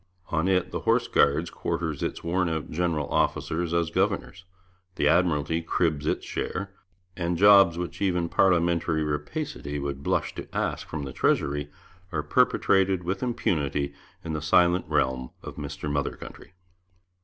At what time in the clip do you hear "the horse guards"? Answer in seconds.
0.71-1.51